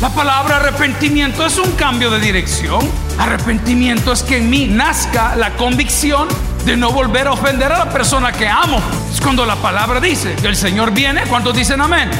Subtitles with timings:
[0.00, 2.80] La palabra arrepentimiento es un cambio de dirección.
[3.18, 6.28] Arrepentimiento es que en mí nazca la convicción
[6.66, 8.78] de no volver a ofender a la persona que amo.
[9.10, 12.10] Es cuando la palabra dice que el Señor viene, ¿cuántos dicen amén?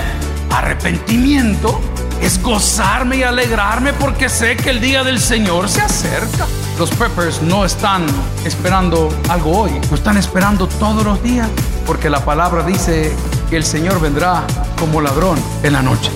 [0.51, 1.79] Arrepentimiento
[2.23, 6.47] es gozarme y alegrarme porque sé que el día del Señor se acerca.
[6.79, 8.07] Los preppers no están
[8.47, 11.51] esperando algo hoy, lo están esperando todos los días
[11.87, 13.15] porque la palabra dice
[13.51, 14.45] que el Señor vendrá
[14.79, 16.11] como ladrón en la noche.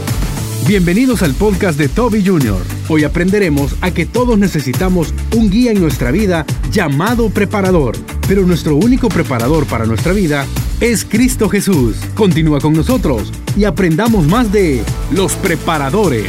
[0.67, 2.63] Bienvenidos al podcast de Toby Jr.
[2.89, 7.97] Hoy aprenderemos a que todos necesitamos un guía en nuestra vida llamado preparador,
[8.29, 10.47] pero nuestro único preparador para nuestra vida
[10.81, 11.97] es Cristo Jesús.
[12.15, 16.27] Continúa con nosotros y aprendamos más de los preparadores.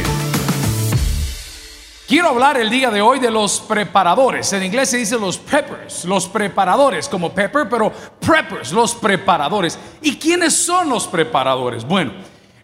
[2.08, 4.52] Quiero hablar el día de hoy de los preparadores.
[4.52, 9.78] En inglés se dice los preppers, los preparadores, como pepper, pero preppers, los preparadores.
[10.02, 11.86] ¿Y quiénes son los preparadores?
[11.86, 12.12] Bueno,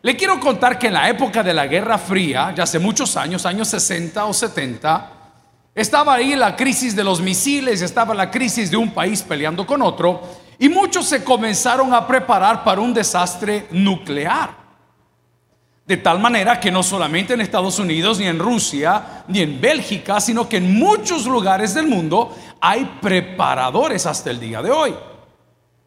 [0.02, 3.44] le quiero contar que en la época de la Guerra Fría, ya hace muchos años,
[3.44, 5.12] años 60 o 70,
[5.74, 9.82] estaba ahí la crisis de los misiles, estaba la crisis de un país peleando con
[9.82, 10.22] otro,
[10.58, 14.56] y muchos se comenzaron a preparar para un desastre nuclear.
[15.86, 20.20] De tal manera que no solamente en Estados Unidos, ni en Rusia, ni en Bélgica,
[20.20, 24.94] sino que en muchos lugares del mundo hay preparadores hasta el día de hoy.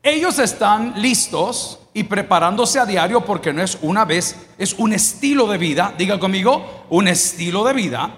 [0.01, 5.47] Ellos están listos y preparándose a diario porque no es una vez, es un estilo
[5.47, 8.15] de vida, diga conmigo, un estilo de vida,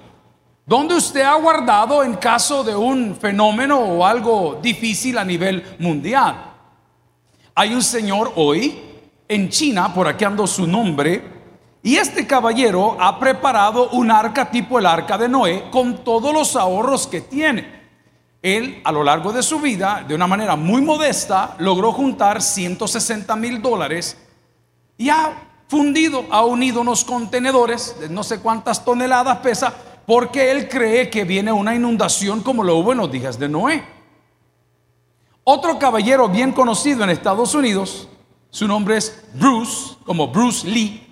[0.66, 6.52] donde usted ha guardado en caso de un fenómeno o algo difícil a nivel mundial.
[7.56, 8.80] Hay un señor hoy
[9.28, 11.34] en China, por aquí ando su nombre,
[11.82, 16.56] y este caballero ha preparado un arca tipo el arca de Noé con todos los
[16.56, 17.83] ahorros que tiene.
[18.44, 23.36] Él a lo largo de su vida, de una manera muy modesta, logró juntar 160
[23.38, 24.18] mil dólares
[24.98, 25.34] y ha
[25.70, 29.74] fundido, ha unido unos contenedores de no sé cuántas toneladas pesa,
[30.06, 33.84] porque él cree que viene una inundación como lo hubo en los días de Noé.
[35.46, 38.10] Otro caballero bien conocido en Estados Unidos,
[38.50, 41.04] su nombre es Bruce, como Bruce Lee,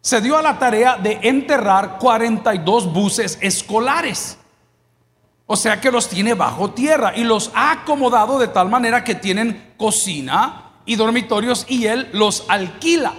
[0.00, 4.38] se dio a la tarea de enterrar 42 buses escolares.
[5.46, 9.14] O sea que los tiene bajo tierra y los ha acomodado de tal manera que
[9.14, 13.14] tienen cocina y dormitorios y él los alquila.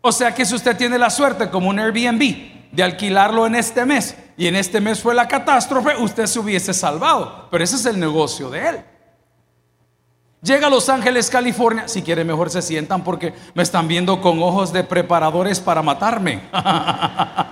[0.00, 3.84] O sea que si usted tiene la suerte como un Airbnb de alquilarlo en este
[3.84, 7.48] mes y en este mes fue la catástrofe, usted se hubiese salvado.
[7.50, 8.84] Pero ese es el negocio de él.
[10.42, 11.86] Llega a Los Ángeles, California.
[11.86, 16.42] Si quiere, mejor se sientan porque me están viendo con ojos de preparadores para matarme.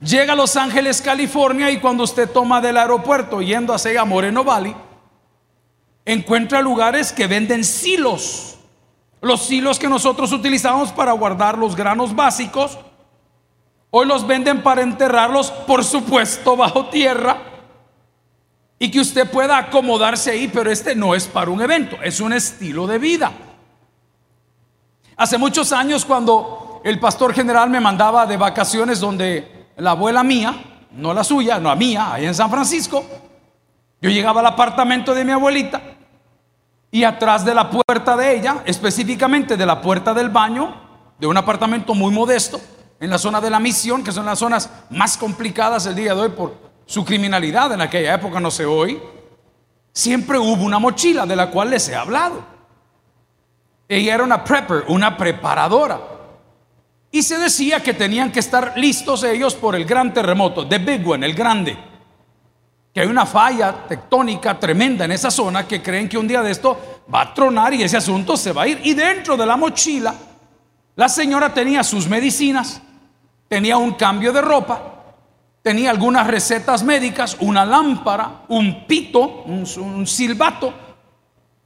[0.00, 4.76] Llega a Los Ángeles, California y cuando usted toma del aeropuerto yendo hacia Moreno Valley,
[6.04, 8.58] encuentra lugares que venden silos.
[9.22, 12.78] Los silos que nosotros utilizamos para guardar los granos básicos,
[13.90, 17.38] hoy los venden para enterrarlos, por supuesto, bajo tierra.
[18.78, 22.34] Y que usted pueda acomodarse ahí, pero este no es para un evento, es un
[22.34, 23.32] estilo de vida.
[25.16, 30.54] Hace muchos años cuando el pastor general me mandaba de vacaciones donde la abuela mía,
[30.92, 33.04] no la suya, no la mía, ahí en San Francisco,
[34.00, 35.80] yo llegaba al apartamento de mi abuelita
[36.90, 40.74] y atrás de la puerta de ella, específicamente de la puerta del baño,
[41.18, 42.60] de un apartamento muy modesto,
[42.98, 46.20] en la zona de la misión, que son las zonas más complicadas el día de
[46.22, 46.54] hoy por
[46.86, 49.00] su criminalidad en aquella época, no sé hoy,
[49.92, 52.42] siempre hubo una mochila de la cual les he hablado.
[53.88, 56.15] Ella era una prepper, una preparadora.
[57.16, 61.08] Y se decía que tenían que estar listos ellos por el gran terremoto, the big
[61.08, 61.74] one, el grande.
[62.92, 66.50] Que hay una falla tectónica tremenda en esa zona que creen que un día de
[66.50, 68.82] esto va a tronar y ese asunto se va a ir.
[68.84, 70.14] Y dentro de la mochila,
[70.94, 72.82] la señora tenía sus medicinas,
[73.48, 74.82] tenía un cambio de ropa,
[75.62, 80.74] tenía algunas recetas médicas, una lámpara, un pito, un, un silbato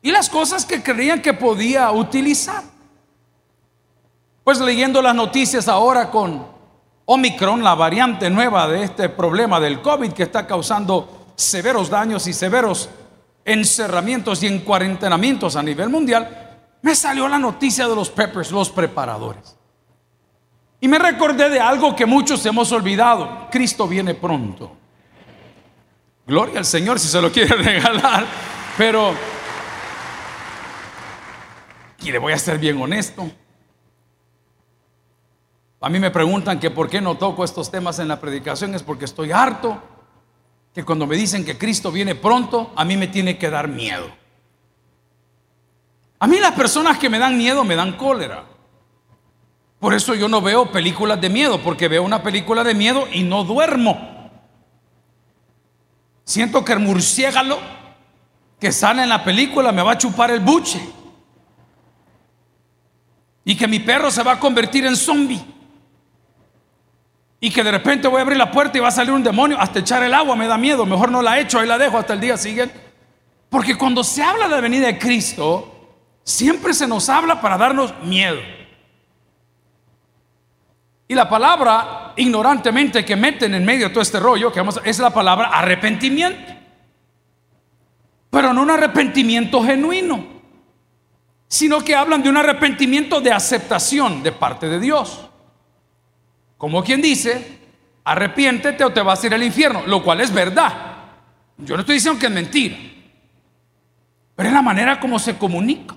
[0.00, 2.62] y las cosas que creían que podía utilizar.
[4.50, 6.44] Pues leyendo las noticias ahora con
[7.04, 12.32] Omicron, la variante nueva de este problema del COVID que está causando severos daños y
[12.32, 12.88] severos
[13.44, 19.56] encerramientos y encuarentenamientos a nivel mundial, me salió la noticia de los peppers, los preparadores.
[20.80, 23.46] Y me recordé de algo que muchos hemos olvidado.
[23.52, 24.72] Cristo viene pronto.
[26.26, 28.26] Gloria al Señor si se lo quiere regalar.
[28.76, 29.14] Pero,
[32.00, 33.30] y le voy a ser bien honesto,
[35.80, 38.82] a mí me preguntan que por qué no toco estos temas en la predicación, es
[38.82, 39.82] porque estoy harto,
[40.74, 44.06] que cuando me dicen que Cristo viene pronto, a mí me tiene que dar miedo.
[46.18, 48.44] A mí las personas que me dan miedo me dan cólera.
[49.78, 53.22] Por eso yo no veo películas de miedo, porque veo una película de miedo y
[53.22, 54.30] no duermo.
[56.24, 57.58] Siento que el murciélago
[58.60, 60.78] que sale en la película me va a chupar el buche.
[63.46, 65.42] Y que mi perro se va a convertir en zombie.
[67.40, 69.58] Y que de repente voy a abrir la puerta y va a salir un demonio.
[69.58, 70.84] Hasta echar el agua me da miedo.
[70.84, 72.78] Mejor no la echo, ahí la dejo hasta el día siguiente.
[73.48, 77.94] Porque cuando se habla de la venida de Cristo, siempre se nos habla para darnos
[78.02, 78.38] miedo.
[81.08, 85.00] Y la palabra ignorantemente que meten en medio de todo este rollo, que vamos, es
[85.00, 86.54] la palabra arrepentimiento.
[88.30, 90.24] Pero no un arrepentimiento genuino,
[91.48, 95.28] sino que hablan de un arrepentimiento de aceptación de parte de Dios.
[96.60, 97.58] Como quien dice,
[98.04, 100.72] arrepiéntete o te vas a ir al infierno, lo cual es verdad.
[101.56, 102.76] Yo no estoy diciendo que es mentira,
[104.36, 105.96] pero es la manera como se comunica.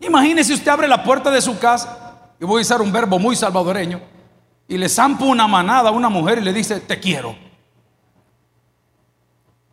[0.00, 3.36] Imagínese usted abre la puerta de su casa y voy a usar un verbo muy
[3.36, 4.00] salvadoreño,
[4.66, 7.36] y le zampa una manada a una mujer y le dice, te quiero.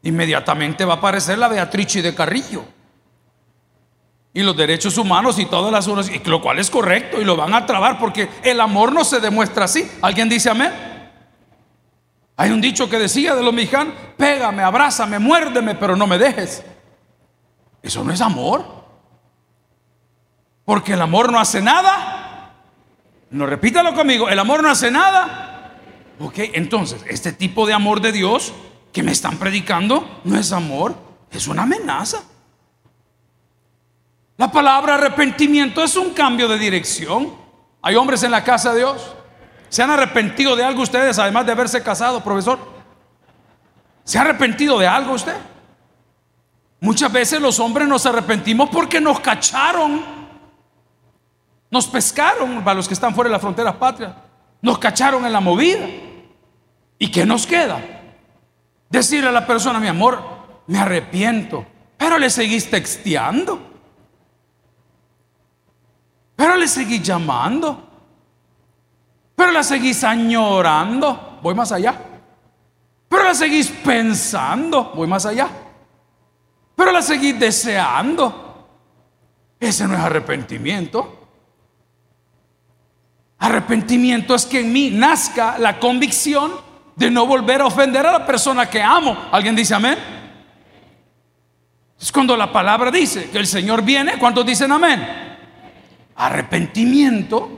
[0.04, 2.64] Inmediatamente va a aparecer la Beatriz de Carrillo.
[4.36, 7.36] Y los derechos humanos y todas las horas, y lo cual es correcto, y lo
[7.36, 9.90] van a trabar porque el amor no se demuestra así.
[10.04, 10.72] ¿Alguien dice amén?
[12.38, 16.64] Hay un dicho que decía de los mexicanos, pégame, abrázame, muérdeme, pero no me dejes.
[17.82, 18.64] Eso no es amor.
[20.64, 22.16] Porque el amor no hace nada
[23.36, 25.76] no repítalo conmigo, el amor no hace nada.
[26.20, 28.54] Ok, entonces, este tipo de amor de Dios
[28.94, 30.96] que me están predicando no es amor,
[31.32, 32.24] es una amenaza.
[34.38, 37.34] La palabra arrepentimiento es un cambio de dirección.
[37.82, 39.16] Hay hombres en la casa de Dios.
[39.70, 42.60] ¿Se han arrepentido de algo ustedes, además de haberse casado, profesor?
[44.04, 45.36] ¿Se ha arrepentido de algo usted?
[46.80, 50.16] Muchas veces los hombres nos arrepentimos porque nos cacharon
[51.76, 54.14] nos pescaron para los que están fuera de las fronteras patrias.
[54.62, 55.86] Nos cacharon en la movida.
[56.98, 57.82] ¿Y qué nos queda?
[58.90, 60.24] Decirle a la persona, mi amor,
[60.68, 61.66] me arrepiento.
[61.98, 63.65] Pero le seguís texteando.
[66.36, 67.82] Pero le seguís llamando.
[69.36, 71.40] Pero la seguís añorando.
[71.42, 71.96] Voy más allá.
[73.08, 74.92] Pero la seguís pensando.
[74.96, 75.48] Voy más allá.
[76.76, 78.68] Pero la seguís deseando.
[79.60, 81.28] Ese no es arrepentimiento.
[83.40, 86.52] Arrepentimiento es que en mí nazca la convicción
[86.96, 89.18] de no volver a ofender a la persona que amo.
[89.32, 89.98] ¿Alguien dice amén?
[92.00, 95.25] Es cuando la palabra dice que el Señor viene, ¿cuántos dicen amén?
[96.16, 97.50] Arrepentimiento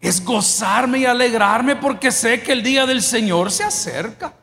[0.00, 4.34] es gozarme y alegrarme porque sé que el día del Señor se acerca.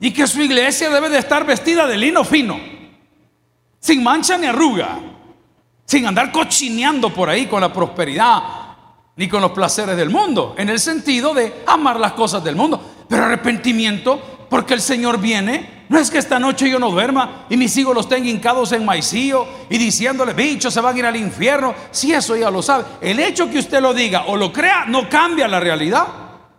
[0.00, 2.58] Y que su iglesia debe de estar vestida de lino fino,
[3.80, 5.00] sin mancha ni arruga
[5.86, 8.42] sin andar cochineando por ahí con la prosperidad
[9.14, 13.06] ni con los placeres del mundo, en el sentido de amar las cosas del mundo,
[13.08, 15.75] pero arrepentimiento porque el Señor viene.
[15.88, 18.84] No es que esta noche yo no duerma y mis hijos los tengan hincados en
[18.84, 21.74] maicillo y diciéndole, bichos, se van a ir al infierno.
[21.90, 22.84] Si eso ya lo sabe.
[23.00, 26.06] El hecho que usted lo diga o lo crea no cambia la realidad.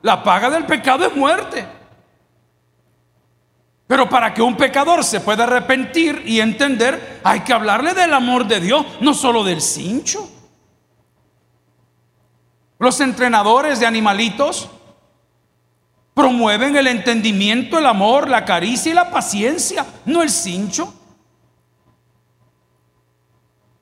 [0.02, 1.68] La paga del pecado es muerte.
[3.88, 8.46] Pero para que un pecador se pueda arrepentir y entender, hay que hablarle del amor
[8.46, 10.30] de Dios, no solo del cincho.
[12.80, 14.70] Los entrenadores de animalitos
[16.18, 20.92] promueven el entendimiento, el amor, la caricia y la paciencia, no el cincho.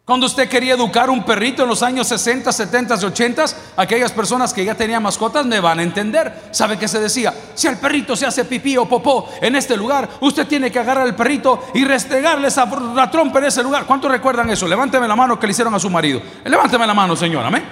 [0.04, 3.46] Cuando usted quería educar un perrito en los años 60, 70 y 80,
[3.78, 6.50] aquellas personas que ya tenían mascotas me van a entender.
[6.52, 7.34] ¿Sabe qué se decía?
[7.56, 11.06] Si el perrito se hace pipí o popó en este lugar, usted tiene que agarrar
[11.06, 12.70] al perrito y restregarle esa,
[13.10, 13.86] trompa en ese lugar.
[13.86, 14.68] ¿Cuántos recuerdan eso?
[14.68, 16.22] Levánteme la mano que le hicieron a su marido.
[16.44, 17.48] Levánteme la mano, señora.
[17.48, 17.64] ¿amén?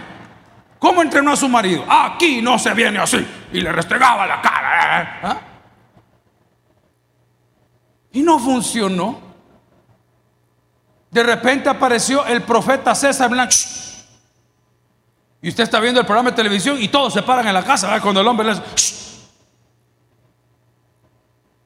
[0.80, 1.84] ¿Cómo entrenó a su marido?
[1.88, 3.24] Aquí no se viene así.
[3.54, 5.02] Y le restregaba la cara.
[5.02, 5.20] ¿eh?
[5.24, 5.38] ¿Ah?
[8.12, 9.22] Y no funcionó.
[11.10, 13.54] De repente apareció el profeta César Blanco.
[15.42, 18.00] Y usted está viendo el programa de televisión y todos se paran en la casa
[18.02, 18.62] cuando el hombre les...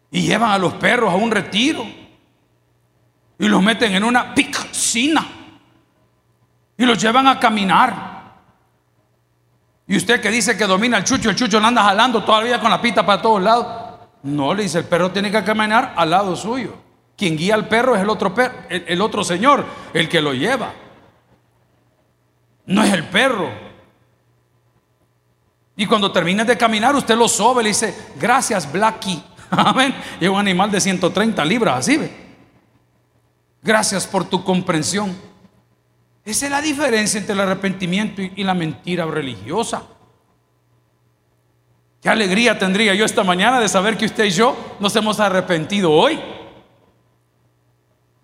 [0.10, 1.86] Y llevan a los perros a un retiro.
[3.40, 5.26] Y los meten en una piscina.
[6.76, 8.17] Y los llevan a caminar.
[9.88, 12.70] Y usted que dice que domina el chucho, el chucho lo anda jalando todavía con
[12.70, 13.68] la pita para todos lados.
[14.24, 16.74] No, le dice, el perro tiene que caminar al lado suyo.
[17.16, 18.34] Quien guía al perro es el otro,
[18.70, 20.74] el, otro señor, el que lo lleva.
[22.66, 23.50] No es el perro.
[25.78, 29.24] Y cuando termine de caminar, usted lo sobe le dice, gracias, Blackie.
[29.50, 29.96] Amén.
[30.20, 32.12] Y es un animal de 130 libras, así ve.
[33.62, 35.16] Gracias por tu comprensión.
[36.28, 39.84] Esa es la diferencia entre el arrepentimiento y la mentira religiosa.
[42.02, 45.90] Qué alegría tendría yo esta mañana de saber que usted y yo nos hemos arrepentido
[45.90, 46.20] hoy.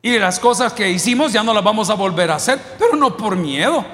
[0.02, 3.16] Y las cosas que hicimos ya no las vamos a volver a hacer, pero no
[3.16, 3.86] por miedo,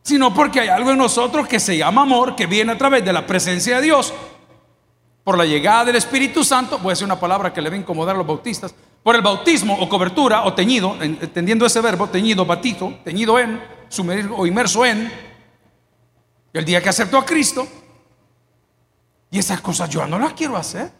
[0.00, 3.12] sino porque hay algo en nosotros que se llama amor, que viene a través de
[3.12, 4.14] la presencia de Dios,
[5.24, 7.80] por la llegada del Espíritu Santo, voy a decir una palabra que le va a
[7.80, 8.74] incomodar a los bautistas,
[9.08, 14.36] por el bautismo o cobertura o teñido, entendiendo ese verbo, teñido, batizo, teñido en, sumergido
[14.36, 15.10] o inmerso en,
[16.52, 17.66] el día que aceptó a Cristo,
[19.30, 20.92] y esas cosas yo no las quiero hacer.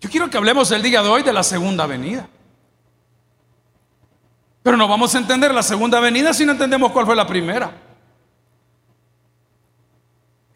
[0.00, 2.26] Yo quiero que hablemos el día de hoy de la segunda venida.
[4.62, 7.70] Pero no vamos a entender la segunda venida si no entendemos cuál fue la primera.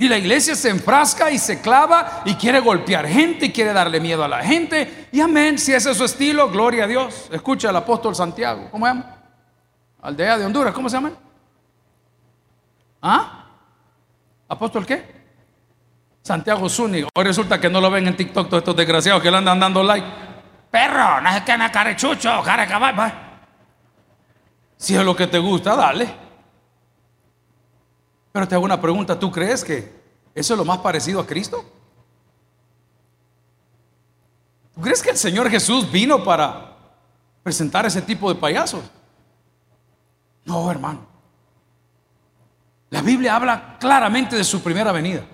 [0.05, 4.01] Y la iglesia se enfrasca y se clava y quiere golpear gente y quiere darle
[4.01, 5.09] miedo a la gente.
[5.11, 7.31] Y amén, si ese es su estilo, gloria a Dios.
[7.33, 9.17] Escucha al apóstol Santiago, ¿cómo se llama?
[10.03, 11.13] Aldea de Honduras, ¿cómo se llama?
[13.01, 13.47] ¿Ah?
[14.47, 15.25] ¿Apóstol qué?
[16.21, 17.09] Santiago Zúñiga.
[17.15, 19.83] Hoy resulta que no lo ven en TikTok todos estos desgraciados que le andan dando
[19.83, 20.07] like.
[20.71, 23.15] Perro, no es que carechucho, cara cabal.
[24.77, 26.24] Si es lo que te gusta, dale.
[28.35, 29.93] Pero te hago una pregunta, ¿tú crees que
[30.35, 31.65] eso es lo más parecido a Cristo?
[34.75, 36.77] ¿Tú crees que el Señor Jesús vino para
[37.45, 38.83] presentar ese tipo de payasos?
[40.45, 41.07] No, hermano.
[42.91, 45.25] La Biblia habla claramente de su primera venida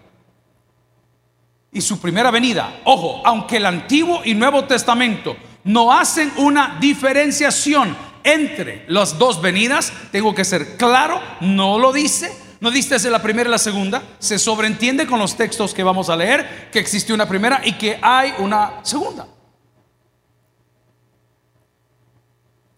[1.72, 2.82] y su primera venida.
[2.84, 9.90] Ojo, aunque el Antiguo y Nuevo Testamento no hacen una diferenciación entre las dos venidas,
[10.12, 12.30] tengo que ser claro, no lo dice,
[12.60, 16.16] no desde la primera y la segunda, se sobreentiende con los textos que vamos a
[16.16, 19.26] leer que existe una primera y que hay una segunda.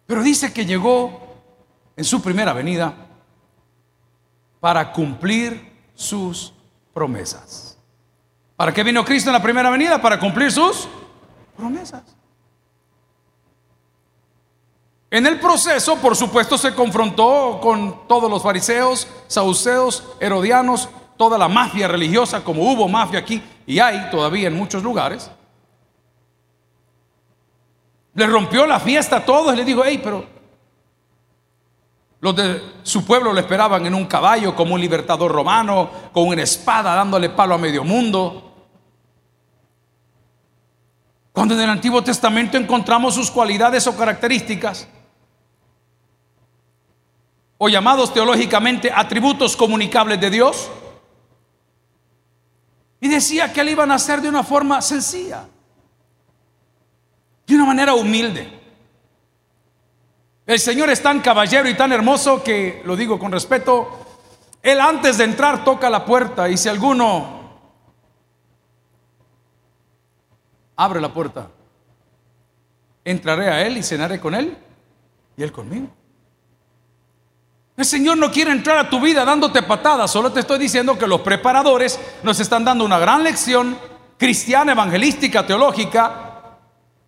[0.07, 1.37] Pero dice que llegó
[1.97, 2.95] en su primera venida
[4.61, 6.53] para cumplir sus
[6.95, 7.77] promesas.
[8.57, 10.01] ¿Para qué vino Cristo en la primera venida?
[10.01, 10.89] Para cumplir sus
[11.57, 12.03] promesas.
[15.13, 20.89] En el proceso, por supuesto, se confrontó con todos los fariseos, saduceos, herodianos,
[21.19, 25.31] toda la mafia religiosa, como hubo mafia aquí y hay todavía en muchos lugares.
[28.15, 30.25] Le rompió la fiesta a todos y le dijo, hey, pero
[32.21, 36.43] los de su pueblo le esperaban en un caballo como un libertador romano, con una
[36.43, 38.51] espada dándole palo a medio mundo.
[41.33, 44.89] Cuando en el Antiguo Testamento encontramos sus cualidades o características,
[47.65, 50.69] o llamados teológicamente atributos comunicables de Dios,
[52.99, 55.47] y decía que él iba a nacer de una forma sencilla,
[57.47, 58.51] de una manera humilde.
[60.45, 64.07] El Señor es tan caballero y tan hermoso que, lo digo con respeto,
[64.61, 67.61] Él antes de entrar toca la puerta y si alguno
[70.75, 71.49] abre la puerta.
[73.05, 74.59] Entraré a Él y cenaré con Él
[75.37, 76.02] y Él conmigo.
[77.77, 81.07] El Señor no quiere entrar a tu vida dándote patadas, solo te estoy diciendo que
[81.07, 83.79] los preparadores nos están dando una gran lección
[84.19, 86.59] cristiana, evangelística, teológica,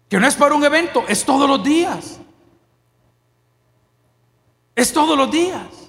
[0.09, 2.19] que no es para un evento, es todos los días.
[4.75, 5.84] Es todos los días.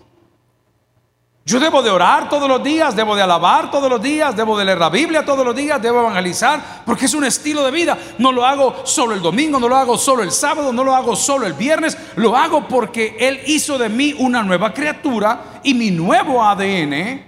[1.47, 4.65] Yo debo de orar todos los días, debo de alabar todos los días, debo de
[4.65, 7.95] leer la Biblia todos los días, debo evangelizar, porque es un estilo de vida.
[8.17, 11.15] No lo hago solo el domingo, no lo hago solo el sábado, no lo hago
[11.15, 15.91] solo el viernes, lo hago porque Él hizo de mí una nueva criatura y mi
[15.91, 17.23] nuevo ADN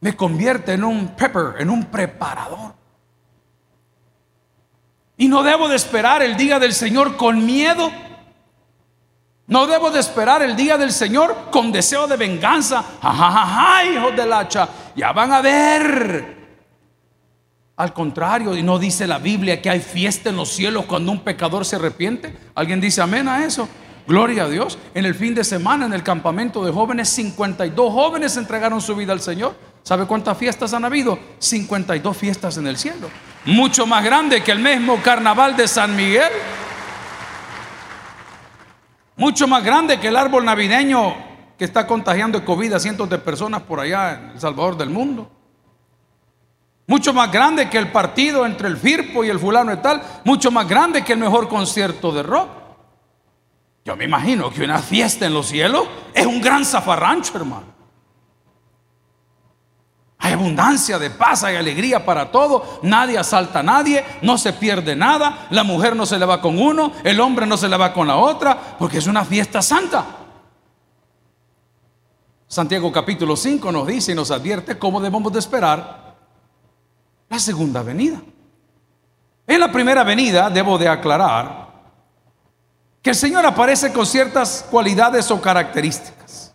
[0.00, 2.74] me convierte en un pepper, en un preparador.
[5.16, 7.92] Y no debo de esperar el día del Señor con miedo
[9.48, 12.84] no debo de esperar el día del Señor con deseo de venganza.
[13.00, 16.36] Jajaja, hijos del hacha, ya van a ver.
[17.76, 21.20] Al contrario, y no dice la Biblia que hay fiesta en los cielos cuando un
[21.20, 22.36] pecador se arrepiente.
[22.54, 23.66] ¿Alguien dice amén a eso?
[24.06, 24.78] Gloria a Dios.
[24.94, 29.14] En el fin de semana, en el campamento de jóvenes, 52 jóvenes entregaron su vida
[29.14, 29.56] al Señor.
[29.82, 31.18] ¿Sabe cuántas fiestas han habido?
[31.38, 33.08] 52 fiestas en el cielo.
[33.46, 36.30] Mucho más grande que el mismo carnaval de San Miguel
[39.18, 41.14] mucho más grande que el árbol navideño
[41.58, 45.30] que está contagiando COVID a cientos de personas por allá en El Salvador del mundo.
[46.86, 50.00] Mucho más grande que el partido entre el Firpo y el fulano y tal.
[50.24, 52.48] Mucho más grande que el mejor concierto de rock.
[53.84, 57.77] Yo me imagino que una fiesta en los cielos es un gran zafarrancho, hermano.
[60.18, 64.96] Hay abundancia de paz, hay alegría para todo, nadie asalta a nadie, no se pierde
[64.96, 67.92] nada, la mujer no se le va con uno, el hombre no se le va
[67.92, 70.04] con la otra, porque es una fiesta santa.
[72.48, 76.16] Santiago capítulo 5 nos dice y nos advierte cómo debemos de esperar
[77.28, 78.20] la segunda venida.
[79.46, 81.68] En la primera venida debo de aclarar
[83.00, 86.54] que el Señor aparece con ciertas cualidades o características.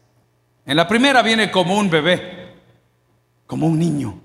[0.65, 2.42] En la primera viene como un bebé
[3.47, 4.19] como un niño.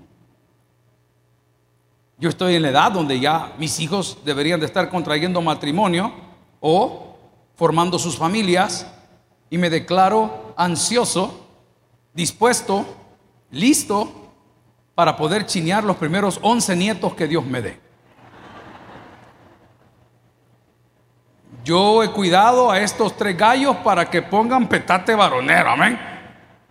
[2.17, 6.11] Yo estoy en la edad donde ya mis hijos deberían de estar contrayendo matrimonio
[6.59, 7.15] o
[7.55, 8.85] formando sus familias
[9.49, 11.47] y me declaro ansioso,
[12.13, 12.85] dispuesto,
[13.51, 14.11] listo
[14.95, 17.79] para poder chinear los primeros 11 nietos que Dios me dé.
[21.63, 25.99] Yo he cuidado a estos tres gallos para que pongan petate varonero, amén.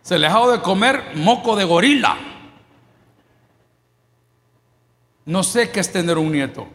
[0.03, 2.17] Se les ha de comer moco de gorila.
[5.29, 6.67] No sé qué es tener un nieto.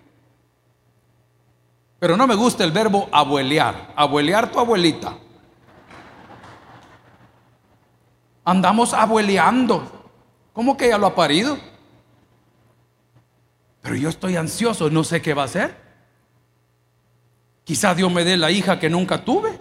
[1.97, 3.93] Pero no me gusta el verbo abuelear.
[3.95, 5.17] Abuelear tu abuelita.
[8.45, 10.11] Andamos abueleando.
[10.53, 11.57] ¿Cómo que ella lo ha parido?
[13.81, 15.75] Pero yo estoy ansioso, no sé qué va a hacer.
[17.63, 19.59] Quizás Dios me dé la hija que nunca tuve.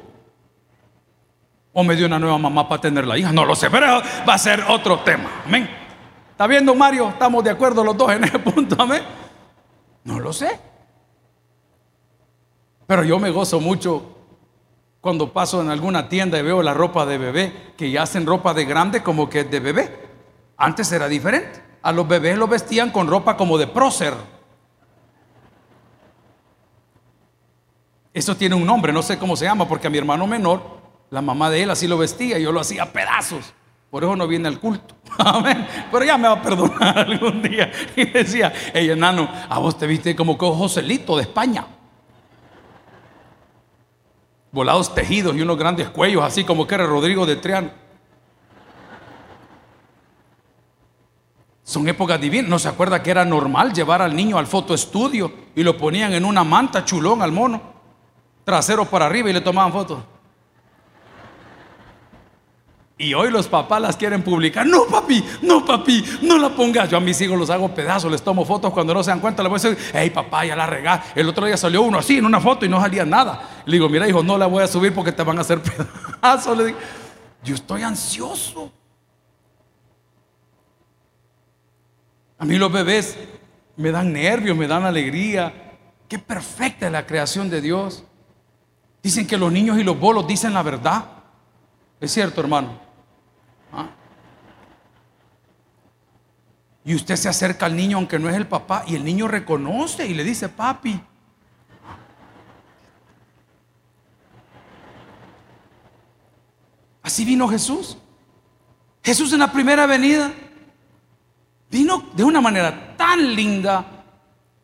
[1.72, 3.32] O me dio una nueva mamá para tener la hija.
[3.32, 5.44] No lo sé, pero va a ser otro tema.
[5.46, 5.82] Amén.
[6.42, 7.11] ¿Está viendo Mario?
[7.11, 9.04] Estamos de acuerdo los dos en ese punto, amén.
[10.02, 10.58] No lo sé.
[12.84, 14.16] Pero yo me gozo mucho
[15.00, 18.52] cuando paso en alguna tienda y veo la ropa de bebé, que ya hacen ropa
[18.54, 19.96] de grande como que de bebé.
[20.56, 21.62] Antes era diferente.
[21.80, 24.12] A los bebés los vestían con ropa como de prócer.
[28.12, 30.61] Eso tiene un nombre, no sé cómo se llama, porque a mi hermano menor,
[31.08, 33.54] la mamá de él así lo vestía yo lo hacía a pedazos.
[33.92, 34.94] Por eso no viene al culto.
[35.18, 35.66] Amén.
[35.92, 37.70] Pero ya me va a perdonar algún día.
[37.94, 41.66] Y decía, hey enano, a vos te viste como que Joselito de España.
[44.50, 47.68] Volados tejidos y unos grandes cuellos, así como que era Rodrigo de Triano.
[51.62, 52.48] Son épocas divinas.
[52.48, 56.24] ¿No se acuerda que era normal llevar al niño al fotoestudio y lo ponían en
[56.24, 57.61] una manta chulón al mono?
[58.42, 59.98] Trasero para arriba y le tomaban fotos.
[63.03, 64.65] Y hoy los papás las quieren publicar.
[64.65, 66.88] No, papi, no, papi, no la pongas.
[66.88, 69.43] Yo a mis hijos los hago pedazos, les tomo fotos cuando no se dan cuenta.
[69.43, 71.07] Les voy a decir, hey, papá, ya la regá.
[71.17, 73.65] El otro día salió uno así en una foto y no salía nada.
[73.67, 75.61] Le digo, mira, hijo, no la voy a subir porque te van a hacer
[76.21, 76.57] pedazos.
[76.57, 76.79] Le digo,
[77.43, 78.71] yo estoy ansioso.
[82.38, 83.19] A mí los bebés
[83.77, 85.73] me dan nervios, me dan alegría.
[86.09, 88.05] Qué perfecta es la creación de Dios.
[89.03, 91.05] Dicen que los niños y los bolos dicen la verdad.
[92.01, 92.91] Es cierto, hermano.
[96.85, 100.06] Y usted se acerca al niño aunque no es el papá y el niño reconoce
[100.06, 101.00] y le dice, papi.
[107.02, 107.98] Así vino Jesús.
[109.02, 110.32] Jesús en la primera venida
[111.70, 114.04] vino de una manera tan linda,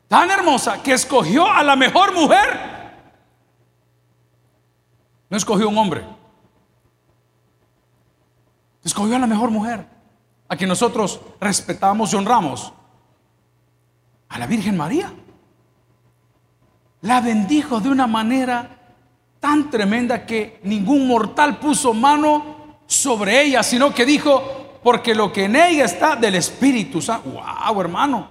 [0.07, 2.69] tan hermosa, que escogió a la mejor mujer.
[5.31, 6.18] No escogió un hombre.
[8.85, 9.87] Escogió a la mejor mujer,
[10.49, 12.73] a quien nosotros respetamos y honramos,
[14.29, 15.13] a la Virgen María.
[17.03, 18.79] La bendijo de una manera
[19.41, 25.45] tan tremenda que ningún mortal puso mano sobre ella, sino que dijo, porque lo que
[25.45, 27.31] en ella está del Espíritu Santo.
[27.31, 28.31] ¡Wow, hermano!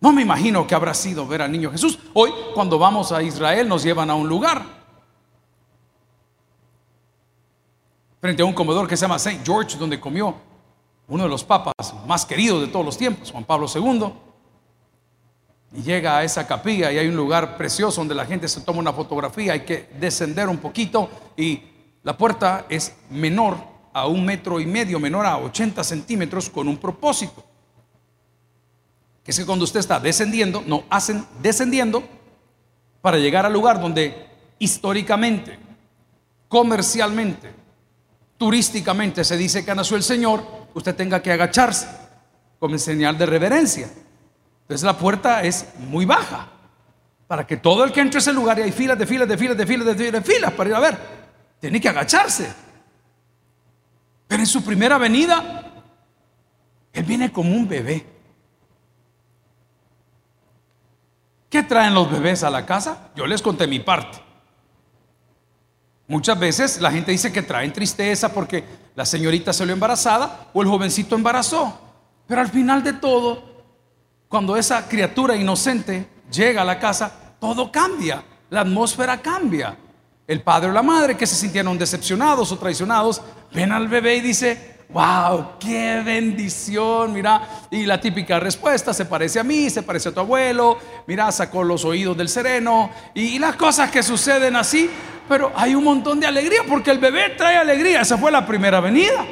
[0.00, 1.98] No me imagino que habrá sido ver al niño Jesús.
[2.12, 4.75] Hoy, cuando vamos a Israel, nos llevan a un lugar
[8.20, 9.40] frente a un comedor que se llama St.
[9.44, 10.34] George, donde comió
[11.08, 11.74] uno de los papas
[12.06, 14.12] más queridos de todos los tiempos, Juan Pablo II.
[15.74, 18.78] Y llega a esa capilla y hay un lugar precioso donde la gente se toma
[18.78, 21.62] una fotografía, hay que descender un poquito y
[22.02, 23.56] la puerta es menor
[23.92, 27.44] a un metro y medio, menor a 80 centímetros con un propósito.
[29.24, 32.02] Que es que cuando usted está descendiendo, no hacen descendiendo
[33.00, 34.26] para llegar al lugar donde
[34.58, 35.58] históricamente,
[36.48, 37.65] comercialmente,
[38.38, 40.44] turísticamente se dice que nació el Señor,
[40.74, 41.86] usted tenga que agacharse
[42.58, 43.88] como señal de reverencia.
[44.62, 46.48] Entonces la puerta es muy baja
[47.26, 49.36] para que todo el que entre a ese lugar y hay filas de filas de
[49.36, 50.98] filas de filas de filas de filas para ir a ver,
[51.60, 52.52] tiene que agacharse.
[54.26, 55.72] Pero en su primera venida,
[56.92, 58.04] Él viene como un bebé.
[61.48, 63.10] ¿Qué traen los bebés a la casa?
[63.14, 64.25] Yo les conté mi parte.
[66.08, 68.64] Muchas veces la gente dice que traen tristeza porque
[68.94, 71.80] la señorita salió embarazada o el jovencito embarazó.
[72.26, 73.42] Pero al final de todo,
[74.28, 79.76] cuando esa criatura inocente llega a la casa, todo cambia, la atmósfera cambia.
[80.26, 84.20] El padre o la madre que se sintieron decepcionados o traicionados, ven al bebé y
[84.20, 90.10] dice, wow, qué bendición, mira, y la típica respuesta, se parece a mí, se parece
[90.10, 94.88] a tu abuelo, mira, sacó los oídos del sereno, y, las cosas que suceden así,
[95.28, 98.80] pero hay un montón de alegría, porque el bebé trae alegría, esa fue la primera
[98.80, 99.26] venida.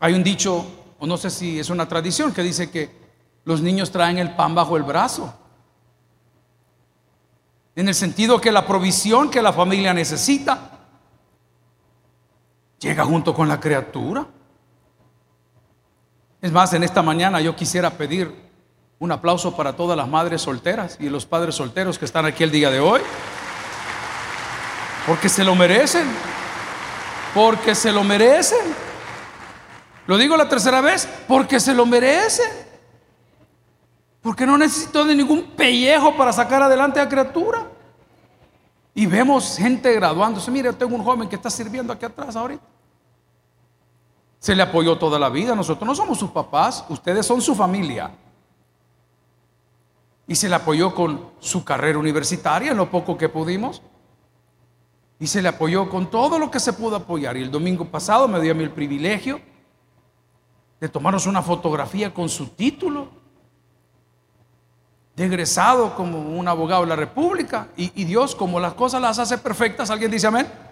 [0.00, 0.66] Hay un dicho,
[0.98, 2.90] o no sé si es una tradición, que dice que
[3.44, 5.32] los niños traen el pan bajo el brazo.
[7.74, 10.71] En el sentido que la provisión que la familia necesita
[12.82, 14.26] llega junto con la criatura.
[16.40, 18.50] Es más, en esta mañana yo quisiera pedir
[18.98, 22.50] un aplauso para todas las madres solteras y los padres solteros que están aquí el
[22.50, 23.00] día de hoy.
[25.06, 26.06] Porque se lo merecen.
[27.34, 28.74] Porque se lo merecen.
[30.06, 32.50] Lo digo la tercera vez, porque se lo merecen.
[34.20, 37.66] Porque no necesito de ningún pellejo para sacar adelante a criatura.
[38.94, 40.50] Y vemos gente graduándose.
[40.50, 42.71] Mire, tengo un joven que está sirviendo aquí atrás ahorita.
[44.42, 45.54] Se le apoyó toda la vida.
[45.54, 48.10] Nosotros no somos sus papás, ustedes son su familia.
[50.26, 53.82] Y se le apoyó con su carrera universitaria lo poco que pudimos.
[55.20, 57.36] Y se le apoyó con todo lo que se pudo apoyar.
[57.36, 59.40] Y el domingo pasado me dio a mí el privilegio
[60.80, 63.10] de tomarnos una fotografía con su título
[65.14, 67.68] de egresado como un abogado de la República.
[67.76, 70.71] Y, Dios, como las cosas las hace perfectas, ¿alguien dice amén?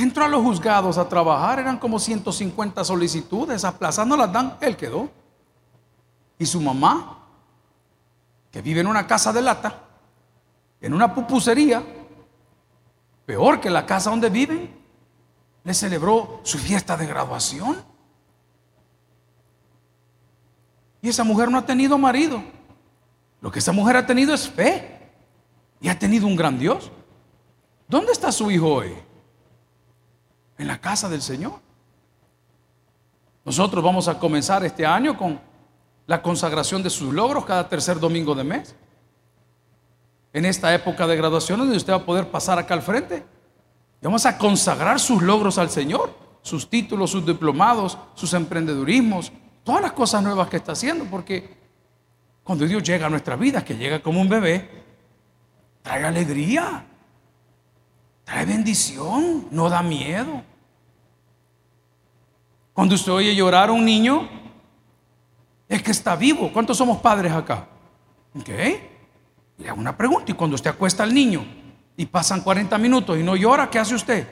[0.00, 4.56] Entró a los juzgados a trabajar, eran como 150 solicitudes, a plaza no las dan,
[4.62, 5.10] él quedó.
[6.38, 7.18] Y su mamá,
[8.50, 9.78] que vive en una casa de lata,
[10.80, 11.84] en una pupusería,
[13.26, 14.74] peor que la casa donde viven,
[15.64, 17.76] le celebró su fiesta de graduación.
[21.02, 22.42] Y esa mujer no ha tenido marido.
[23.42, 25.12] Lo que esa mujer ha tenido es fe.
[25.78, 26.90] Y ha tenido un gran Dios.
[27.86, 29.09] ¿Dónde está su hijo hoy?
[30.60, 31.54] En la casa del Señor.
[33.46, 35.40] Nosotros vamos a comenzar este año con
[36.06, 38.76] la consagración de sus logros cada tercer domingo de mes.
[40.34, 43.24] En esta época de graduación donde usted va a poder pasar acá al frente.
[44.02, 49.32] Vamos a consagrar sus logros al Señor, sus títulos, sus diplomados, sus emprendedurismos,
[49.64, 51.56] todas las cosas nuevas que está haciendo, porque
[52.44, 54.68] cuando Dios llega a nuestra vida, que llega como un bebé,
[55.80, 56.84] trae alegría,
[58.24, 60.49] trae bendición, no da miedo.
[62.80, 64.26] Cuando usted oye llorar a un niño,
[65.68, 66.50] es que está vivo.
[66.50, 67.66] ¿Cuántos somos padres acá?
[68.34, 68.48] ¿Ok?
[69.58, 70.32] Le hago una pregunta.
[70.32, 71.44] Y cuando usted acuesta al niño
[71.94, 74.26] y pasan 40 minutos y no llora, ¿qué hace usted?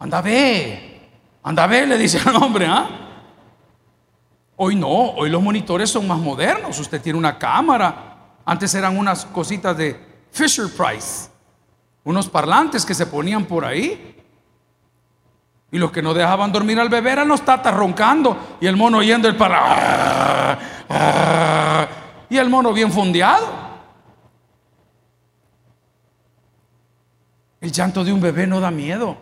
[0.00, 1.08] Anda, ve.
[1.44, 2.88] Anda, ve, le dice al hombre, ¿ah?
[4.56, 6.76] Hoy no, hoy los monitores son más modernos.
[6.80, 8.40] Usted tiene una cámara.
[8.44, 9.96] Antes eran unas cositas de
[10.32, 11.28] Fisher Price,
[12.02, 14.23] unos parlantes que se ponían por ahí.
[15.74, 18.98] Y los que no dejaban dormir al bebé eran los tatas roncando y el mono
[18.98, 20.56] oyendo el para.
[22.30, 23.44] Y el mono bien fondeado.
[27.60, 29.18] El llanto de un bebé no da miedo.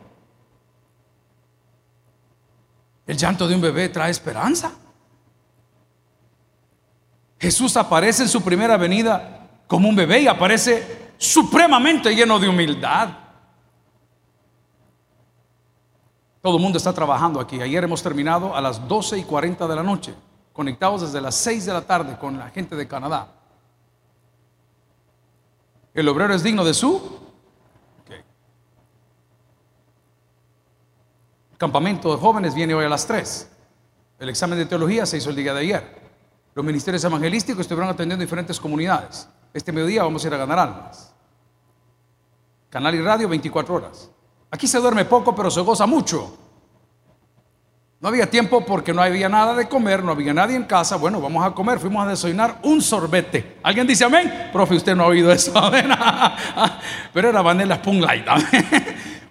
[3.07, 4.73] El llanto de un bebé trae esperanza.
[7.41, 13.22] Jesús aparece en su primera venida como un bebé y aparece supremamente lleno de humildad.
[16.43, 17.63] Todo el mundo está trabajando aquí.
[17.63, 20.13] Ayer hemos terminado a las 12 y 40 de la noche,
[20.53, 23.29] conectados desde las 6 de la tarde con la gente de Canadá.
[25.95, 27.21] ¿El obrero es digno de su?
[31.53, 33.49] El campamento de jóvenes viene hoy a las 3.
[34.19, 36.03] El examen de teología se hizo el día de ayer.
[36.55, 39.29] Los ministerios evangelísticos estuvieron atendiendo diferentes comunidades.
[39.55, 41.15] Este mediodía vamos a ir a ganar almas.
[42.69, 44.12] Canal y radio 24 horas.
[44.53, 46.39] Aquí se duerme poco, pero se goza mucho.
[48.01, 50.97] No había tiempo porque no había nada de comer, no había nadie en casa.
[50.97, 51.79] Bueno, vamos a comer.
[51.79, 53.57] Fuimos a desayunar un sorbete.
[53.63, 54.51] ¿Alguien dice amén?
[54.53, 55.53] Profe, usted no ha oído eso.
[57.15, 58.27] pero era Vanilla Spoon Light.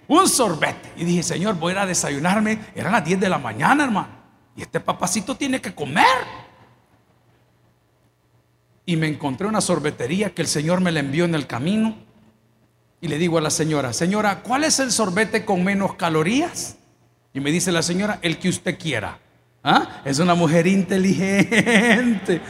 [0.08, 0.92] un sorbete.
[0.96, 2.58] Y dije, Señor, voy a ir a desayunarme.
[2.74, 4.08] Eran las 10 de la mañana, hermano.
[4.56, 6.04] Y este papacito tiene que comer
[8.84, 11.94] y me encontré una sorbetería que el Señor me la envió en el camino.
[13.02, 16.76] Y le digo a la señora, señora, ¿cuál es el sorbete con menos calorías?
[17.34, 19.18] Y me dice la señora, el que usted quiera.
[19.64, 20.02] ¿Ah?
[20.04, 22.40] Es una mujer inteligente.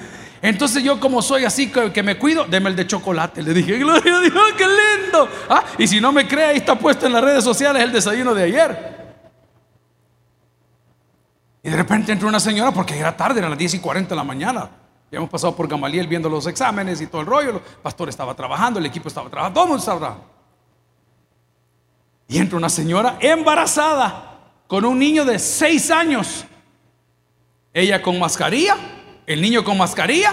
[0.43, 3.43] Entonces yo como soy así que, me cuido, deme el de chocolate.
[3.43, 5.27] Le dije, gloria a Dios, qué lindo.
[5.49, 8.35] Ah, y si no me cree, ahí está puesto en las redes sociales el desayuno
[8.35, 9.17] de ayer.
[11.63, 14.17] Y de repente entró una señora, porque era tarde, eran las 10 y 40 de
[14.17, 14.69] la mañana.
[15.09, 17.51] Habíamos pasado por Gamaliel viendo los exámenes y todo el rollo.
[17.53, 20.32] El pastor estaba trabajando, el equipo estaba trabajando, todo el estaba trabajando.
[22.33, 26.47] Y entra una señora embarazada con un niño de 6 años.
[27.75, 28.75] Ella con mascarilla,
[29.27, 30.33] el niño con mascarilla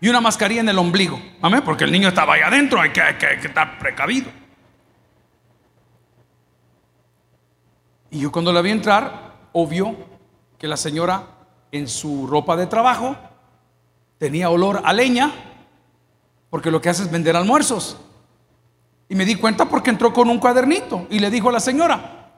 [0.00, 1.20] y una mascarilla en el ombligo.
[1.40, 4.28] Amén, porque el niño estaba ahí adentro, hay que, hay estar precavido.
[8.10, 9.94] Y yo cuando la vi entrar, obvio
[10.58, 11.28] que la señora
[11.70, 13.16] en su ropa de trabajo
[14.18, 15.30] tenía olor a leña,
[16.50, 17.98] porque lo que hace es vender almuerzos.
[19.08, 22.30] Y me di cuenta porque entró con un cuadernito y le dijo a la señora,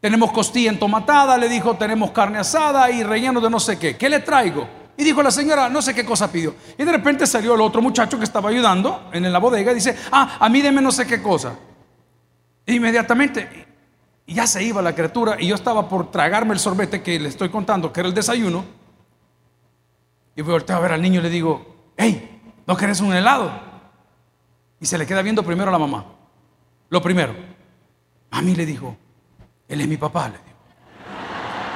[0.00, 4.08] tenemos costilla entomatada, le dijo, tenemos carne asada y relleno de no sé qué, ¿qué
[4.08, 4.68] le traigo?
[4.96, 6.54] Y dijo la señora, no sé qué cosa pidió.
[6.76, 9.96] Y de repente salió el otro muchacho que estaba ayudando en la bodega y dice,
[10.10, 11.54] ah, a mí deme no sé qué cosa.
[12.66, 13.66] E inmediatamente,
[14.26, 17.48] ya se iba la criatura y yo estaba por tragarme el sorbete que le estoy
[17.48, 18.64] contando, que era el desayuno.
[20.36, 23.71] Y volteo a ver al niño y le digo, hey, ¿no querés un helado?
[24.82, 26.04] Y se le queda viendo primero a la mamá.
[26.90, 27.32] Lo primero,
[28.32, 28.96] a mí le dijo,
[29.68, 30.34] él es mi papá, le.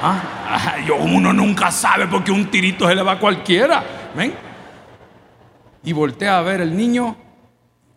[0.02, 0.74] ¿Ah?
[0.84, 4.10] Yo, uno nunca sabe porque un tirito se le va a cualquiera.
[4.16, 4.34] ¿Ven?
[5.84, 7.16] Y voltea a ver el niño.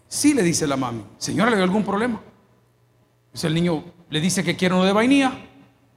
[0.08, 1.04] Sí, le dice la mami.
[1.18, 2.22] Señora, ¿le dio algún problema?
[3.34, 5.32] Dice el niño, le dice que quiere uno de vainilla.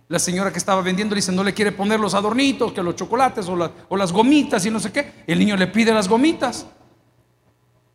[0.09, 2.97] La señora que estaba vendiendo le dice, no le quiere poner los adornitos, que los
[2.97, 5.23] chocolates o, o las gomitas y no sé qué.
[5.27, 6.67] El niño le pide las gomitas.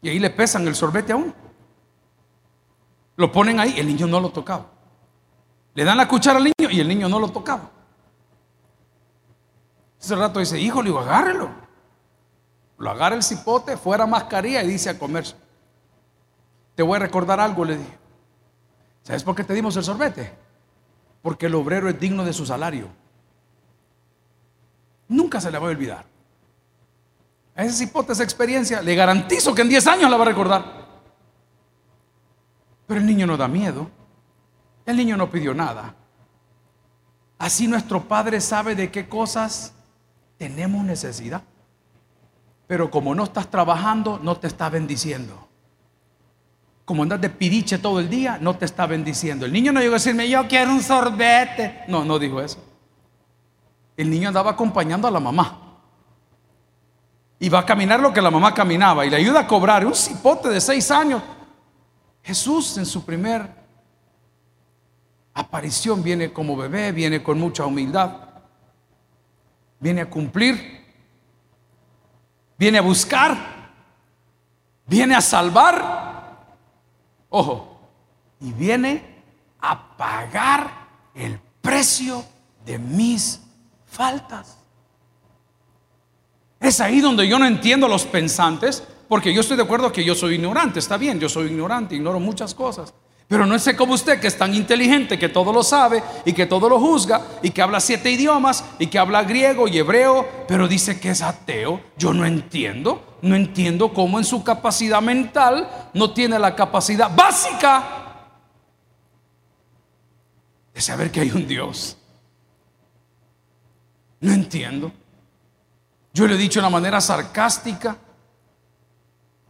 [0.02, 1.34] Y ahí le pesan el sorbete aún.
[3.16, 4.68] Lo ponen ahí, el niño no lo tocaba.
[5.74, 7.72] Le dan la cuchara al niño y el niño no lo tocaba.
[10.00, 11.50] Ese rato dice, hijo, le digo, agárrelo.
[12.78, 15.36] Lo agarra el cipote, fuera mascarilla y dice a comerse.
[16.76, 17.98] Te voy a recordar algo, le dije.
[19.02, 20.32] ¿Sabes por qué te dimos el sorbete?
[21.24, 22.88] Porque el obrero es digno de su salario.
[25.08, 26.06] Nunca se le va a olvidar.
[27.58, 30.88] A esa hipótesis experiencia, le garantizo que en 10 años la va a recordar.
[32.86, 33.90] Pero el niño no da miedo.
[34.86, 35.94] El niño no pidió nada.
[37.38, 39.74] Así nuestro Padre sabe de qué cosas
[40.38, 41.42] tenemos necesidad.
[42.68, 45.48] Pero como no estás trabajando, no te está bendiciendo
[46.88, 49.46] como andas de piriche todo el día, no te está bendiciendo.
[49.46, 51.82] El niño no llegó a decirme, yo quiero un sorbete.
[51.90, 52.64] No, no dijo eso.
[53.98, 55.67] El niño andaba acompañando a la mamá.
[57.40, 59.96] Y va a caminar lo que la mamá caminaba y le ayuda a cobrar un
[59.96, 61.22] cipote de seis años.
[62.24, 63.50] Jesús en su primer
[65.34, 68.12] aparición viene como bebé, viene con mucha humildad,
[69.80, 70.86] viene a cumplir,
[72.58, 73.38] viene a buscar,
[74.88, 76.08] viene a salvar
[77.30, 77.80] Ojo,
[78.40, 79.24] y viene
[79.60, 82.24] a pagar el precio
[82.66, 83.42] de mis
[83.86, 84.57] faltas.
[86.60, 90.04] Es ahí donde yo no entiendo a los pensantes, porque yo estoy de acuerdo que
[90.04, 92.94] yo soy ignorante, está bien, yo soy ignorante, ignoro muchas cosas.
[93.28, 96.46] Pero no sé como usted que es tan inteligente, que todo lo sabe y que
[96.46, 100.68] todo lo juzga y que habla siete idiomas y que habla griego y hebreo, pero
[100.68, 101.82] dice que es ateo.
[101.98, 107.84] Yo no entiendo, no entiendo cómo en su capacidad mental no tiene la capacidad básica
[110.74, 111.98] de saber que hay un Dios.
[114.22, 114.94] No entiendo.
[116.18, 117.96] Yo le he dicho de una manera sarcástica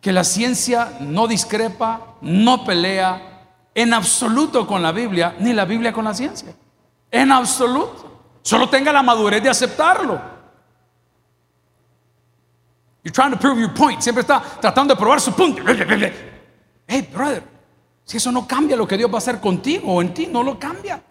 [0.01, 5.93] que la ciencia no discrepa, no pelea, en absoluto con la Biblia, ni la Biblia
[5.93, 6.53] con la ciencia.
[7.09, 8.39] En absoluto.
[8.41, 10.19] Solo tenga la madurez de aceptarlo.
[13.01, 14.01] You're trying to prove your point.
[14.01, 15.63] Siempre está tratando de probar su punto.
[16.85, 17.43] Hey, brother,
[18.03, 20.43] si eso no cambia lo que Dios va a hacer contigo o en ti, no
[20.43, 21.01] lo cambia.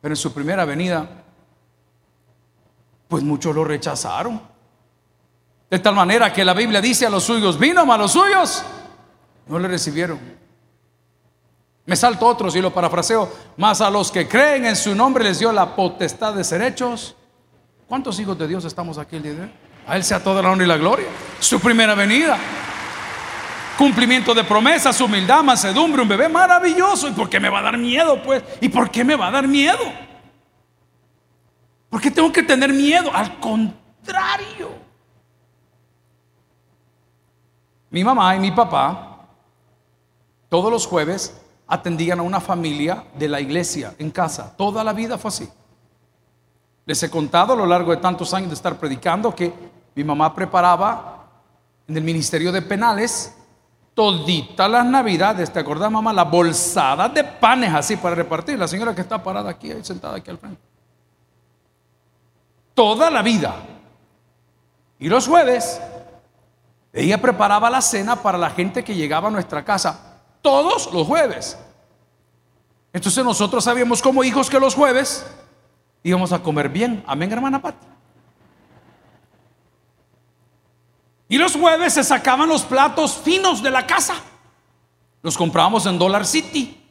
[0.00, 1.21] Pero en su primera venida,
[3.12, 4.40] pues muchos lo rechazaron.
[5.70, 8.64] De tal manera que la Biblia dice a los suyos, vino a los suyos
[9.46, 10.18] no le recibieron.
[11.84, 13.30] Me salto otros y lo parafraseo.
[13.58, 17.14] Más a los que creen en su nombre les dio la potestad de ser hechos.
[17.86, 19.52] ¿Cuántos hijos de Dios estamos aquí el día de hoy?
[19.86, 21.08] A Él sea toda la honra y la gloria.
[21.38, 22.38] Su primera venida.
[23.76, 27.08] Cumplimiento de promesas, humildad, mansedumbre, un bebé maravilloso.
[27.08, 28.42] ¿Y por qué me va a dar miedo, pues?
[28.62, 30.11] ¿Y por qué me va a dar miedo?
[31.92, 33.10] ¿Por qué tengo que tener miedo?
[33.12, 34.70] Al contrario.
[37.90, 39.26] Mi mamá y mi papá
[40.48, 44.56] todos los jueves atendían a una familia de la iglesia en casa.
[44.56, 45.46] Toda la vida fue así.
[46.86, 49.52] Les he contado a lo largo de tantos años de estar predicando que
[49.94, 51.28] mi mamá preparaba
[51.86, 53.36] en el Ministerio de Penales
[53.92, 56.14] todita las navidades, ¿te acordás mamá?
[56.14, 58.58] La bolsada de panes así para repartir.
[58.58, 60.71] La señora que está parada aquí, sentada aquí al frente.
[62.74, 63.54] Toda la vida.
[64.98, 65.80] Y los jueves,
[66.92, 70.20] ella preparaba la cena para la gente que llegaba a nuestra casa.
[70.42, 71.58] Todos los jueves.
[72.92, 75.26] Entonces nosotros sabíamos como hijos que los jueves
[76.02, 77.02] íbamos a comer bien.
[77.06, 77.86] Amén, hermana Pati.
[81.28, 84.14] Y los jueves se sacaban los platos finos de la casa.
[85.22, 86.81] Los comprábamos en Dollar City.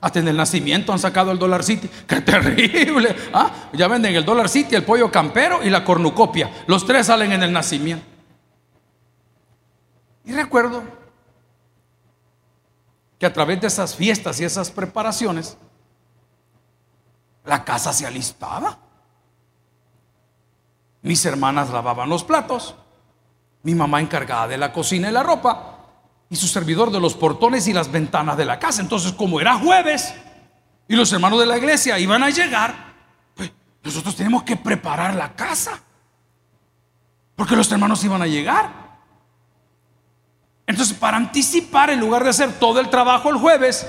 [0.00, 1.88] Hasta en el nacimiento han sacado el Dollar City.
[2.06, 3.14] ¡Qué terrible!
[3.32, 3.70] ¿Ah?
[3.72, 6.64] Ya venden el Dollar City, el pollo campero y la cornucopia.
[6.66, 8.04] Los tres salen en el nacimiento.
[10.24, 10.82] Y recuerdo
[13.18, 15.56] que a través de esas fiestas y esas preparaciones,
[17.44, 18.78] la casa se alistaba.
[21.02, 22.74] Mis hermanas lavaban los platos,
[23.62, 25.75] mi mamá encargada de la cocina y la ropa,
[26.28, 28.82] y su servidor de los portones y las ventanas de la casa.
[28.82, 30.14] Entonces, como era jueves
[30.88, 32.94] y los hermanos de la iglesia iban a llegar,
[33.34, 35.80] pues nosotros tenemos que preparar la casa,
[37.34, 38.86] porque los hermanos iban a llegar.
[40.66, 43.86] Entonces, para anticipar, en lugar de hacer todo el trabajo el jueves,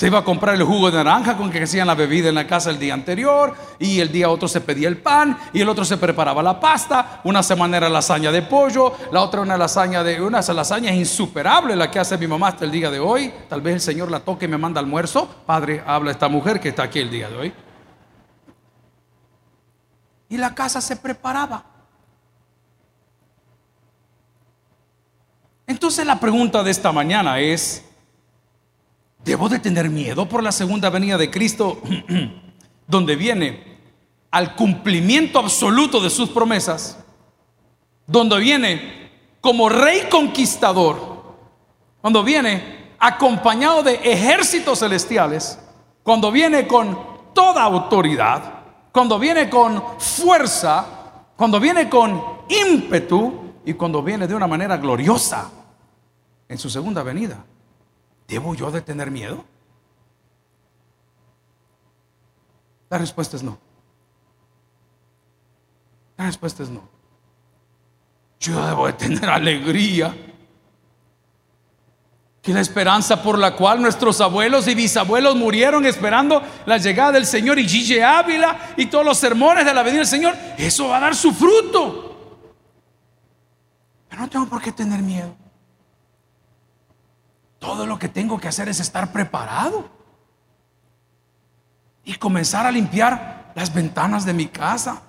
[0.00, 2.46] se iba a comprar el jugo de naranja con que hacían la bebida en la
[2.46, 5.84] casa el día anterior y el día otro se pedía el pan y el otro
[5.84, 7.20] se preparaba la pasta.
[7.24, 11.90] Una semana era lasaña de pollo, la otra una lasaña de una lasaña insuperable la
[11.90, 13.30] que hace mi mamá hasta el día de hoy.
[13.46, 15.28] Tal vez el Señor la toque y me manda almuerzo.
[15.44, 17.52] Padre, habla esta mujer que está aquí el día de hoy.
[20.30, 21.62] Y la casa se preparaba.
[25.66, 27.84] Entonces la pregunta de esta mañana es,
[29.24, 31.80] ¿Debo de tener miedo por la segunda venida de Cristo,
[32.86, 33.78] donde viene
[34.30, 36.98] al cumplimiento absoluto de sus promesas,
[38.06, 41.10] donde viene como rey conquistador,
[42.00, 45.58] cuando viene acompañado de ejércitos celestiales,
[46.02, 46.98] cuando viene con
[47.34, 48.60] toda autoridad,
[48.92, 50.86] cuando viene con fuerza,
[51.36, 55.50] cuando viene con ímpetu y cuando viene de una manera gloriosa
[56.48, 57.44] en su segunda venida.
[58.30, 59.44] ¿Debo yo de tener miedo?
[62.88, 63.58] La respuesta es no.
[66.16, 66.88] La respuesta es no.
[68.38, 70.16] Yo debo de tener alegría.
[72.40, 77.26] Que la esperanza por la cual nuestros abuelos y bisabuelos murieron esperando la llegada del
[77.26, 80.98] Señor y Gigi Ávila y todos los sermones de la venida del Señor, eso va
[80.98, 82.16] a dar su fruto.
[84.08, 85.34] Pero no tengo por qué tener miedo.
[87.60, 89.88] Todo lo que tengo que hacer es estar preparado.
[92.02, 95.02] Y comenzar a limpiar las ventanas de mi casa.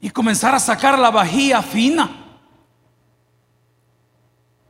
[0.00, 2.38] Y comenzar a sacar la vajilla fina.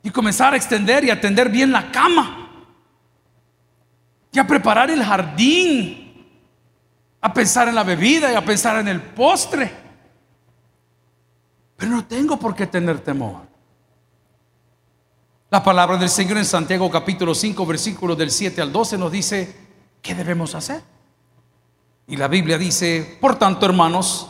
[0.02, 2.50] Y comenzar a extender y atender bien la cama.
[4.32, 6.32] Y a preparar el jardín.
[7.20, 9.70] A pensar en la bebida y a pensar en el postre.
[11.76, 13.55] Pero no tengo por qué tener temor.
[15.48, 19.56] La palabra del Señor en Santiago capítulo 5 versículos del 7 al 12 nos dice,
[20.02, 20.82] ¿qué debemos hacer?
[22.08, 24.28] Y la Biblia dice, por tanto hermanos,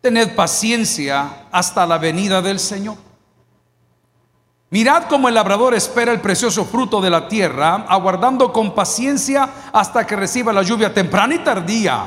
[0.00, 2.96] tened paciencia hasta la venida del Señor.
[4.70, 10.06] Mirad cómo el labrador espera el precioso fruto de la tierra, aguardando con paciencia hasta
[10.06, 12.06] que reciba la lluvia temprana y tardía.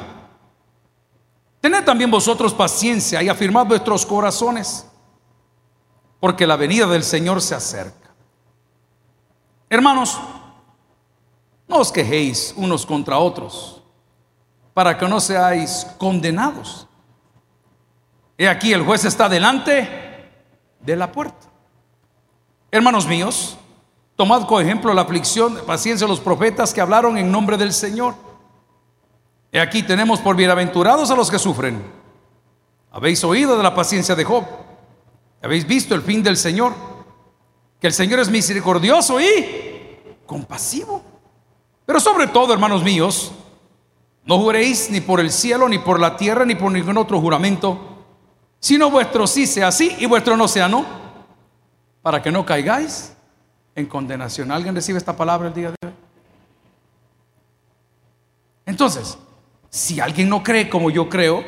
[1.59, 4.87] Tened también vosotros paciencia y afirmad vuestros corazones
[6.21, 8.11] porque la venida del Señor se acerca.
[9.69, 10.19] Hermanos,
[11.67, 13.81] no os quejéis unos contra otros,
[14.73, 16.87] para que no seáis condenados.
[18.37, 20.29] He aquí el juez está delante
[20.79, 21.47] de la puerta.
[22.69, 23.57] Hermanos míos,
[24.15, 28.13] tomad como ejemplo la aflicción, paciencia de los profetas que hablaron en nombre del Señor.
[29.51, 31.83] He aquí tenemos por bienaventurados a los que sufren.
[32.91, 34.45] Habéis oído de la paciencia de Job
[35.41, 36.73] ¿Habéis visto el fin del Señor?
[37.79, 41.03] Que el Señor es misericordioso y compasivo.
[41.85, 43.31] Pero sobre todo, hermanos míos,
[44.23, 48.05] no juréis ni por el cielo, ni por la tierra, ni por ningún otro juramento,
[48.59, 50.85] sino vuestro sí sea sí y vuestro no sea no,
[52.01, 53.13] para que no caigáis
[53.73, 54.51] en condenación.
[54.51, 55.93] ¿Alguien recibe esta palabra el día de hoy?
[58.67, 59.17] Entonces,
[59.69, 61.43] si alguien no cree como yo creo,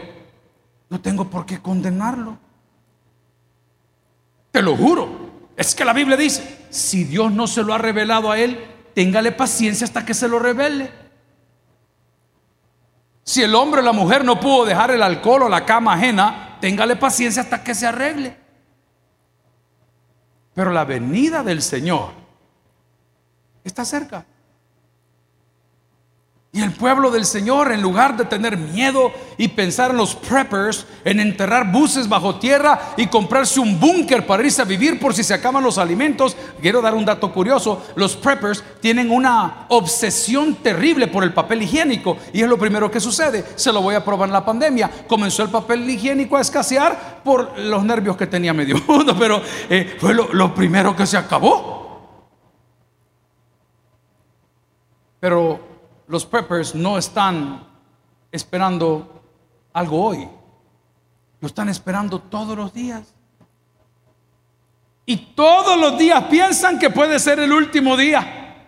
[0.90, 2.38] no tengo por qué condenarlo.
[4.54, 5.10] Te lo juro.
[5.58, 9.32] Es que la Biblia dice, si Dios no se lo ha revelado a él, téngale
[9.32, 10.92] paciencia hasta que se lo revele.
[13.24, 16.60] Si el hombre o la mujer no pudo dejar el alcohol o la cama ajena,
[16.62, 18.38] téngale paciencia hasta que se arregle.
[20.54, 22.12] Pero la venida del Señor
[23.64, 24.24] está cerca.
[26.56, 30.86] Y el pueblo del Señor, en lugar de tener miedo y pensar en los preppers,
[31.04, 35.24] en enterrar buses bajo tierra y comprarse un búnker para irse a vivir por si
[35.24, 41.08] se acaban los alimentos, quiero dar un dato curioso, los preppers tienen una obsesión terrible
[41.08, 44.30] por el papel higiénico y es lo primero que sucede, se lo voy a probar
[44.30, 48.78] en la pandemia, comenzó el papel higiénico a escasear por los nervios que tenía medio
[48.88, 49.42] mundo, pero
[49.72, 51.82] eh, fue lo, lo primero que se acabó.
[55.20, 55.73] Pero
[56.08, 57.66] los preppers no están
[58.32, 59.22] esperando
[59.74, 60.28] algo hoy,
[61.40, 63.14] lo están esperando todos los días.
[65.06, 68.66] Y todos los días piensan que puede ser el último día,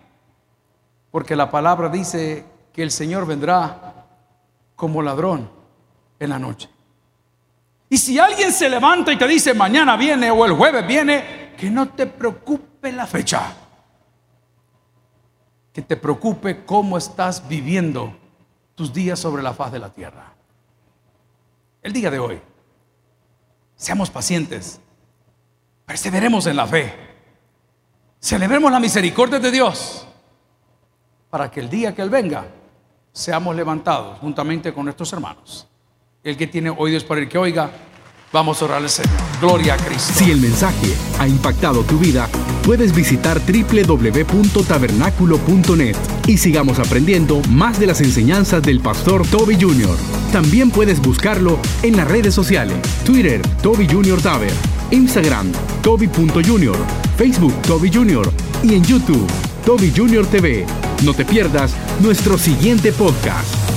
[1.11, 4.05] porque la palabra dice que el Señor vendrá
[4.75, 5.49] como ladrón
[6.19, 6.69] en la noche.
[7.89, 11.69] Y si alguien se levanta y te dice mañana viene o el jueves viene, que
[11.69, 13.64] no te preocupe la fecha
[15.76, 18.15] que te preocupe cómo estás viviendo
[18.76, 20.34] tus días sobre la faz de la tierra.
[21.82, 22.39] El día de hoy,
[23.76, 24.80] seamos pacientes,
[25.86, 26.93] perseveremos en la fe,
[28.21, 30.07] celebremos la misericordia de Dios,
[31.30, 32.45] para que el día que Él venga,
[33.11, 35.67] seamos levantados juntamente con nuestros hermanos.
[36.23, 37.69] El que tiene oídos para el que oiga,
[38.32, 39.11] Vamos a orar al Señor.
[39.39, 40.13] Gloria a Cristo.
[40.15, 42.28] Si el mensaje ha impactado tu vida,
[42.63, 45.95] puedes visitar www.tabernaculo.net
[46.28, 49.95] y sigamos aprendiendo más de las enseñanzas del pastor Toby Jr.
[50.32, 54.19] También puedes buscarlo en las redes sociales: Twitter, Toby Jr.
[54.21, 54.51] Taber,
[54.91, 55.51] Instagram,
[55.82, 56.78] Toby.Jr.,
[57.17, 58.30] Facebook, Toby Jr.
[58.63, 59.26] y en YouTube,
[59.65, 60.26] Toby Jr.
[60.28, 60.65] TV.
[61.03, 63.74] No te pierdas nuestro siguiente podcast.